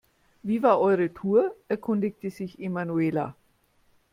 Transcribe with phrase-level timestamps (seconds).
[0.41, 3.35] Wie war eure Tour?, erkundigte sich Emanuela.